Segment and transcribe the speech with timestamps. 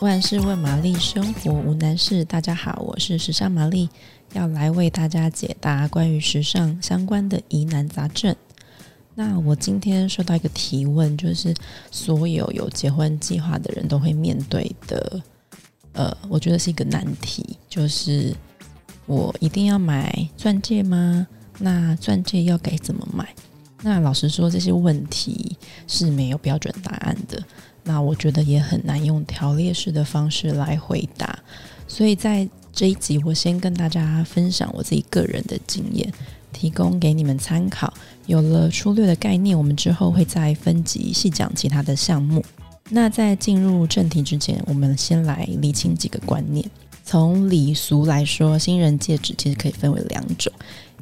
[0.00, 2.22] 万事问玛丽，生活无难事。
[2.26, 3.88] 大家好，我是时尚玛丽，
[4.34, 8.36] 要来为大家解答关于时尚相关的疑难杂症。
[9.14, 11.54] 那我今天收到一个提问，就是
[11.90, 15.22] 所有有结婚计划的人都会面对的，
[15.94, 18.36] 呃，我觉得是一个难题，就是
[19.06, 21.26] 我一定要买钻戒吗？
[21.58, 23.34] 那钻戒要该怎么买？
[23.80, 27.42] 那老实说，这些问题是没有标准答案的。
[27.88, 31.38] 那我觉得也很难用条列式的方式来回答，
[31.86, 36.12] 所以在这一集，我先跟大家分享我自己个人的经验，
[36.52, 37.94] 提供给你们参考。
[38.26, 42.44] 有了粗略的概念，我们之后会再分级细讲其他的项目。
[42.90, 46.68] 那在进入正题之前，我们先来厘清几个观念。
[47.04, 50.52] 从礼俗来说，新人戒指其实可以分为两种，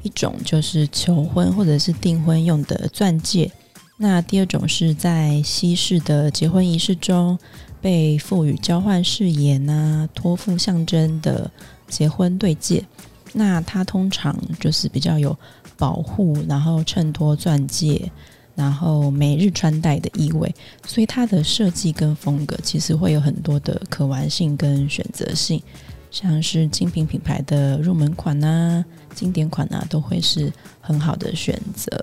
[0.02, 3.50] 一种就是求婚或者是订婚用的钻戒。
[3.96, 7.38] 那第二种是在西式的结婚仪式中
[7.80, 11.50] 被赋予交换誓言啊、托付象征的
[11.86, 12.84] 结婚对戒，
[13.32, 15.36] 那它通常就是比较有
[15.76, 18.10] 保护，然后衬托钻戒，
[18.56, 20.52] 然后每日穿戴的意味，
[20.86, 25.62] 所以它的设计跟风格其实会有很多的可玩性跟选择性，
[26.10, 31.96] 像是精品品牌的入门款啊、经典款啊，都会是很好的选择。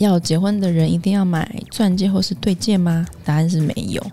[0.00, 3.06] 要结婚的人一定要买钻戒或是对戒吗？
[3.22, 4.04] 答案是没有。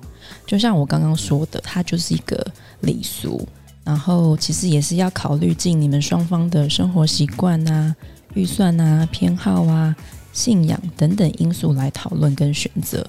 [0.45, 2.45] 就像我刚刚说的，它就是一个
[2.81, 3.47] 礼俗，
[3.85, 7.95] 然后其实也是要考虑进你们双方的生活习惯啊、
[8.33, 9.95] 预算啊、偏好啊、
[10.33, 13.05] 信仰等等因素来讨论跟选择。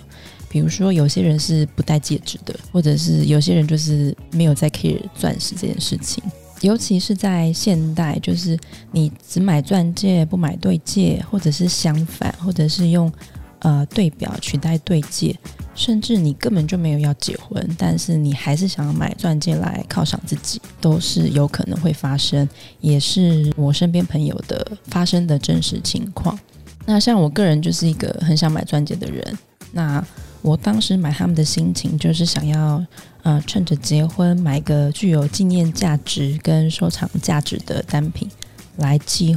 [0.48, 6.22] 比如说，有些人是不戴戒指的，或者是有些人就是没有在 care 钻石这件事情。
[6.60, 8.58] 尤其是在现代，就是
[8.90, 13.12] 你只买钻戒不买对戒，或者是相反，或者是用
[13.60, 15.38] 呃对表取代对戒，
[15.74, 22.48] 甚至你根本就没有要结婚，但是你还是想要买钻戒来犒赏自己，都是有可能会发生，
[22.80, 26.38] 也是我身边朋友的发生的真实情况。
[26.84, 29.38] 那像我个人就是一个很想买钻戒的人，
[29.72, 30.04] 那。
[30.40, 32.84] 我当时买他们的心情就是想要，
[33.22, 38.30] 呃，趁着结婚买一个具有纪念价值跟收藏价值的单品，
[38.76, 39.36] 来纪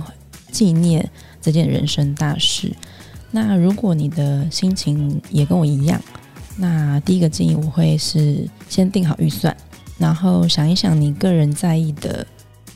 [0.52, 1.10] 纪念
[1.42, 2.72] 这件人生大事。
[3.32, 6.00] 那如果你的心情也跟我一样，
[6.58, 9.56] 那第一个建议我会是先定好预算，
[9.98, 12.26] 然后想一想你个人在意的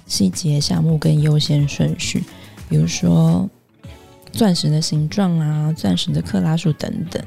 [0.08, 2.24] 细节项目跟优先顺序，
[2.68, 3.48] 比如说
[4.32, 7.24] 钻石的形状啊，钻石的克拉数等等。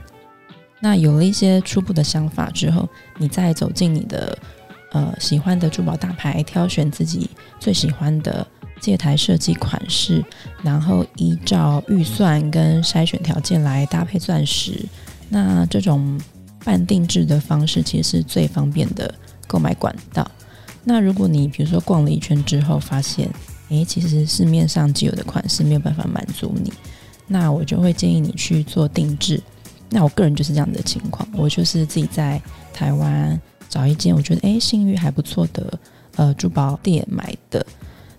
[0.81, 4.39] 那有了一些初步的想法之后，你再走进你的
[4.93, 7.29] 呃喜欢的珠宝大牌，挑选自己
[7.59, 8.47] 最喜欢的
[8.81, 10.25] 戒台设计款式，
[10.63, 14.85] 然后依照预算跟筛选条件来搭配钻石。
[15.29, 16.19] 那这种
[16.65, 19.13] 半定制的方式其实是最方便的
[19.47, 20.31] 购买管道。
[20.85, 23.29] 那如果你比如说逛了一圈之后发现，
[23.69, 26.73] 诶，其实市面上既有的款式没有办法满足你，
[27.27, 29.43] 那我就会建议你去做定制。
[29.91, 32.41] 那我个人就是这样的情况，我就是自己在
[32.73, 35.79] 台湾找一间我觉得诶信誉还不错的
[36.17, 37.65] 呃珠宝店买的。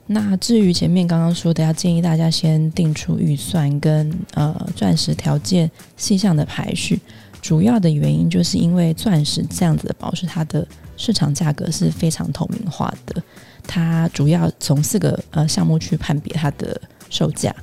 [0.07, 7.00] 那至于前面刚刚说的，要建议大家先定出预算跟呃钻石条件细项的排序，
[7.40, 13.22] 主要的原因就是因为钻石这样子的宝石，它的市场价格是非常透明化的，
[13.68, 16.81] 它主要从四个呃项目去判别它的
[17.12, 17.56] 售价：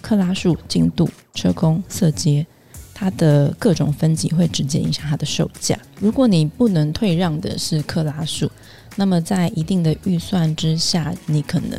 [0.00, 2.46] 克拉数、精度、车工、色阶。
[3.00, 5.74] 它的各种分级会直接影响它的售价。
[5.98, 8.50] 如果你不能退让的是克拉数，
[8.94, 11.78] 那么在一定的预算之下，你可能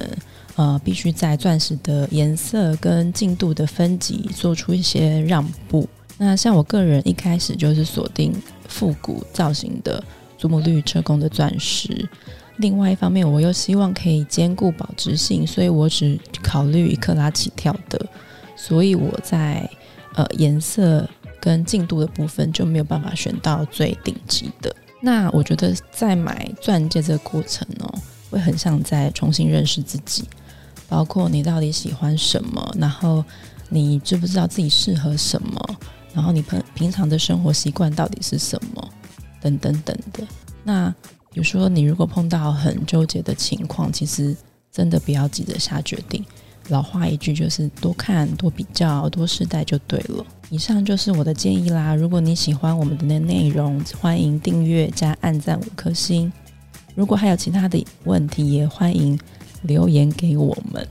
[0.55, 5.87] 呃必须在钻石的颜色跟净度的分级做出一些让步。
[6.17, 8.33] 那像我个人一开始就是锁定
[8.67, 10.03] 复古造型的
[10.39, 12.09] 祖母绿车工的钻石。
[12.57, 18.03] 另外一方面，我又希望可以兼顾保值性，所以我只考虑一克拉起跳的。
[18.55, 19.69] 所以我在。
[20.15, 21.09] 呃，颜色
[21.39, 24.75] 跟净度的部分就没有办法选到最顶级的。
[25.01, 27.93] 那我觉得在买钻戒这个过程哦，
[28.29, 30.25] 会很像在重新认识自己，
[30.87, 33.23] 包括你到底喜欢什么，然后
[33.69, 35.77] 你知不知道自己适合什么，
[36.13, 38.89] 然后你平平常的生活习惯到底是什么，
[39.41, 40.27] 等等等的。
[40.63, 40.93] 那
[41.31, 44.35] 比如说你如果碰到很纠结的情况，其实
[44.71, 46.23] 真的不要急着下决定。
[46.69, 50.25] 老话一句，就是多看、多比较、多试戴就对了。
[50.49, 51.95] 以上就是我的建议啦。
[51.95, 56.31] 如果你喜欢我们的内容，欢迎订阅加按赞五颗星。
[56.93, 59.17] 如果还有其他的问题，也欢迎
[59.61, 60.85] 留言给我们。